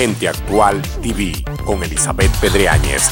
Gente 0.00 0.28
Actual 0.28 0.80
TV 1.02 1.44
con 1.66 1.84
Elizabeth 1.84 2.34
Pedreáñez. 2.40 3.10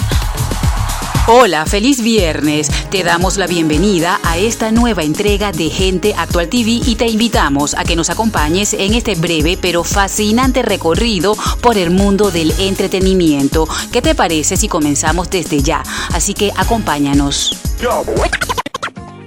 Hola, 1.26 1.66
feliz 1.66 2.00
viernes. 2.00 2.70
Te 2.90 3.04
damos 3.04 3.36
la 3.36 3.46
bienvenida 3.46 4.18
a 4.24 4.38
esta 4.38 4.72
nueva 4.72 5.02
entrega 5.02 5.52
de 5.52 5.68
Gente 5.68 6.14
Actual 6.16 6.48
TV 6.48 6.80
y 6.82 6.96
te 6.96 7.06
invitamos 7.06 7.74
a 7.74 7.84
que 7.84 7.94
nos 7.94 8.08
acompañes 8.08 8.72
en 8.72 8.94
este 8.94 9.16
breve 9.16 9.58
pero 9.60 9.84
fascinante 9.84 10.62
recorrido 10.62 11.36
por 11.60 11.76
el 11.76 11.90
mundo 11.90 12.30
del 12.30 12.58
entretenimiento. 12.58 13.68
¿Qué 13.92 14.00
te 14.00 14.14
parece 14.14 14.56
si 14.56 14.66
comenzamos 14.66 15.28
desde 15.28 15.60
ya? 15.60 15.82
Así 16.14 16.32
que 16.32 16.52
acompáñanos. 16.56 17.54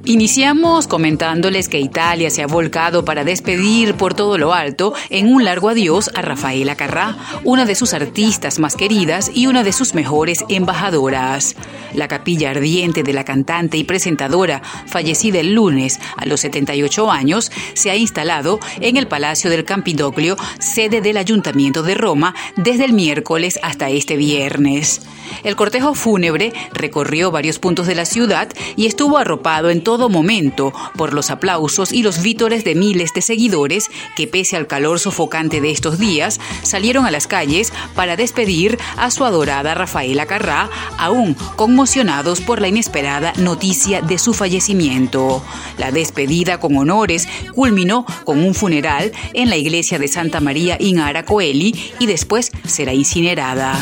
Iniciamos 0.06 0.88
comentándoles 0.88 1.70
que 1.70 1.80
Italia 1.80 2.32
se 2.32 2.42
ha 2.42 2.48
volcado 2.48 3.06
para 3.06 3.24
despedir 3.24 3.94
por 3.94 4.16
todo 4.16 4.40
lo 4.40 4.52
alto 4.52 4.96
en 5.12 5.32
un 5.32 5.46
largo 5.46 5.70
adiós 5.70 6.10
a 6.16 6.24
Rafaela 6.24 6.76
Carrá, 6.76 7.16
una 7.44 7.66
de 7.66 7.76
sus 7.76 7.94
artistas 7.94 8.58
más 8.58 8.76
queridas 8.76 9.30
y 9.32 9.46
una 9.46 9.64
de 9.64 9.72
sus 9.72 9.94
mejores 9.94 10.44
embajadoras. 10.50 11.56
La 11.94 12.08
capilla 12.08 12.50
ardiente 12.50 13.04
de 13.04 13.14
la 13.14 13.26
cantante 13.26 13.78
y 13.78 13.84
presentadora, 13.84 14.64
fallecida 14.88 15.40
el 15.40 15.54
lunes 15.54 16.00
a 16.18 16.26
los 16.26 16.42
78 16.42 17.12
años, 17.12 17.52
se 17.76 17.92
ha 17.92 17.96
instalado 17.96 18.60
en 18.80 18.98
el 18.98 19.08
Palacio 19.08 19.52
del 19.52 19.66
Campidoglio, 19.66 20.36
sede 20.58 21.02
del 21.02 21.18
Ayuntamiento 21.18 21.84
de 21.84 21.94
Roma, 21.94 22.34
desde 22.56 22.86
el 22.86 22.94
miércoles 22.94 23.60
hasta 23.62 23.92
este 23.92 24.18
viernes. 24.18 25.02
El 25.44 25.56
cortejo 25.56 25.94
fúnebre 25.94 26.54
recorrió 26.74 27.32
varios 27.32 27.60
puntos 27.60 27.88
de 27.88 27.96
la 27.96 28.06
ciudad 28.06 28.50
y 28.76 28.86
estuvo 28.86 29.18
arropado 29.18 29.70
en 29.70 29.84
todo 29.84 29.91
momento 30.10 30.74
por 30.96 31.14
los 31.14 31.32
aplausos 31.32 31.92
y 31.92 32.04
los 32.04 32.22
vítores 32.22 32.64
de 32.64 32.76
miles 32.76 33.14
de 33.14 33.22
seguidores 33.22 33.90
que, 34.16 34.28
pese 34.28 34.58
al 34.58 34.68
calor 34.68 35.00
sofocante 35.00 35.62
de 35.62 35.72
estos 35.72 36.00
días, 36.00 36.40
salieron 36.64 37.06
a 37.06 37.12
las 37.12 37.28
calles 37.28 37.74
para 37.96 38.16
despedir 38.16 38.78
a 38.98 39.12
su 39.12 39.26
adorada 39.26 39.74
Rafaela 39.74 40.26
Carrá, 40.26 40.70
aún 40.98 41.36
conmocionados 41.56 42.42
por 42.42 42.62
la 42.62 42.68
inesperada 42.68 43.34
noticia 43.38 44.02
de 44.02 44.18
su 44.18 44.34
fallecimiento. 44.34 45.44
La 45.78 45.92
despedida 45.92 46.60
con 46.60 46.78
honores 46.78 47.28
culminó 47.54 48.06
con 48.26 48.44
un 48.44 48.54
funeral 48.54 49.12
en 49.34 49.50
la 49.50 49.58
iglesia 49.58 50.00
de 50.00 50.08
Santa 50.08 50.40
María 50.40 50.78
in 50.80 51.00
Aracoeli 51.00 51.94
y 52.00 52.06
después 52.06 52.52
será 52.66 52.94
incinerada. 52.94 53.74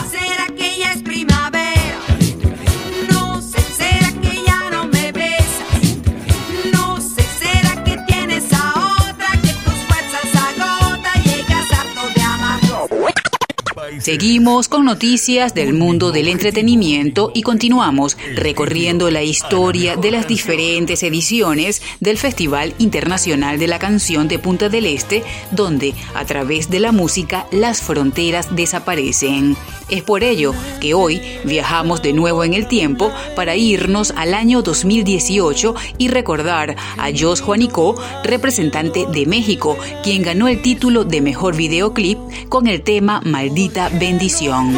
Seguimos 13.98 14.68
con 14.68 14.86
noticias 14.86 15.54
del 15.54 15.74
mundo 15.74 16.12
del 16.12 16.28
entretenimiento 16.28 17.32
y 17.34 17.42
continuamos 17.42 18.18
recorriendo 18.36 19.10
la 19.10 19.24
historia 19.24 19.96
de 19.96 20.12
las 20.12 20.28
diferentes 20.28 21.02
ediciones 21.02 21.82
del 22.00 22.18
Festival 22.18 22.76
Internacional 22.78 23.58
de 23.58 23.68
la 23.68 23.80
Canción 23.80 24.28
de 24.28 24.38
Punta 24.38 24.70
del 24.70 24.86
Este, 24.86 25.24
donde 25.52 25.96
a 26.14 26.24
través 26.26 26.70
de 26.70 26.80
la 26.80 26.92
música 26.92 27.48
las 27.52 27.82
fronteras 27.82 28.56
desaparecen. 28.56 29.58
Es 29.90 30.04
por 30.04 30.24
ello 30.24 30.54
que 30.80 30.94
hoy 30.94 31.20
viajamos 31.44 32.04
de 32.04 32.14
nuevo 32.14 32.44
en 32.44 32.54
el 32.54 32.68
tiempo 32.68 33.12
para 33.36 33.56
irnos 33.56 34.14
al 34.16 34.36
año 34.36 34.62
2018 34.62 35.74
y 35.98 36.10
recordar 36.10 36.76
a 36.98 37.10
Jos 37.18 37.42
Juanico, 37.42 38.00
representante 38.24 39.08
de 39.12 39.26
México, 39.26 39.78
quien 40.04 40.22
ganó 40.22 40.48
el 40.48 40.62
título 40.62 41.06
de 41.06 41.22
mejor 41.22 41.56
videoclip 41.56 42.20
con 42.50 42.68
el 42.68 42.82
tema 42.82 43.22
Maldita 43.26 43.79
bendición. 43.88 44.74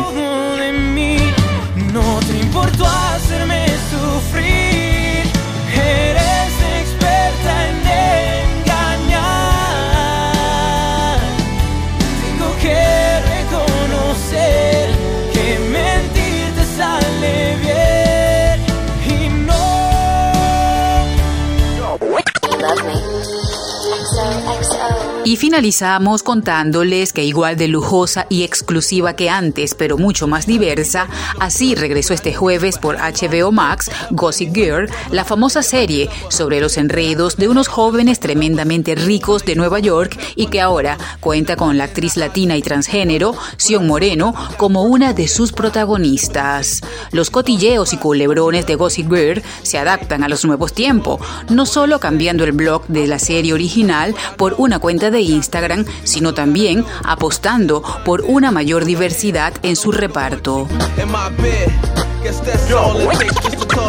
Y 25.24 25.36
finalizamos 25.36 26.24
contándoles 26.24 27.14
que 27.14 27.24
igual 27.24 27.56
de 27.56 27.68
lujosa 27.68 28.26
y 28.28 28.42
exclusiva 28.42 29.16
que 29.16 29.30
antes, 29.30 29.76
pero 29.76 29.96
mucho 30.00 30.28
más 30.28 30.48
diversa, 30.48 31.08
así 31.40 31.76
regresó 31.76 32.16
este 32.16 32.34
jueves 32.34 32.80
por 32.80 32.98
HBO 32.98 33.52
Max 33.52 33.92
Gossip 34.10 34.52
Girl, 34.56 34.90
la 35.12 35.24
famosa 35.24 35.62
serie 35.62 36.10
sobre 36.30 36.60
los 36.60 36.78
enredos 36.78 37.38
de 37.38 37.48
unos 37.48 37.68
jóvenes 37.68 38.20
tremendamente 38.20 38.96
ricos 38.96 39.46
de 39.46 39.56
Nueva 39.56 39.78
York 39.78 40.20
y 40.36 40.48
que 40.48 40.60
ahora 40.60 40.98
cuenta 41.20 41.56
con 41.56 41.78
la 41.78 41.84
actriz 41.84 42.18
latina 42.18 42.58
y 42.58 42.64
transgénero 42.64 43.36
Sion 43.58 43.86
Moreno 43.86 44.34
como 44.58 44.84
una 44.84 45.14
de 45.14 45.28
sus 45.28 45.52
protagonistas. 45.52 46.82
Los 47.12 47.30
cotilleos 47.30 47.94
y 47.94 47.98
culebrones 47.98 48.66
de 48.66 48.74
Gossip 48.74 49.14
Girl 49.14 49.44
se 49.62 49.78
adaptan 49.78 50.24
a 50.24 50.30
los 50.30 50.46
nuevos 50.46 50.74
tiempos, 50.74 51.22
no 51.50 51.68
solo 51.68 52.00
cambiando 52.00 52.44
el 52.44 52.54
blog 52.54 52.88
de 52.88 53.06
la 53.06 53.20
serie 53.20 53.54
original 53.54 54.16
por 54.36 54.56
una 54.58 54.80
cuenta 54.80 55.11
de 55.12 55.22
Instagram, 55.22 55.86
sino 56.04 56.34
también 56.34 56.86
apostando 57.04 57.84
por 58.06 58.22
una 58.22 58.52
mayor 58.52 58.86
diversidad 58.86 59.54
en 59.64 59.76
su 59.76 59.92
reparto. 59.92 60.68